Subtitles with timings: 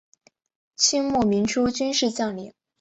[0.75, 2.51] 清末民初军事将领。